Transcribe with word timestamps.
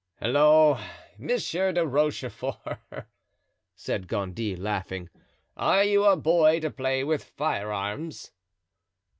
"Halloo! 0.15 0.81
Monsieur 1.19 1.71
de 1.71 1.85
Rochefort," 1.85 2.79
said 3.75 4.07
Gondy, 4.07 4.55
laughing, 4.55 5.11
"are 5.55 5.83
you 5.83 6.05
a 6.05 6.17
boy 6.17 6.59
to 6.61 6.71
play 6.71 7.03
with 7.03 7.23
firearms?" 7.23 8.31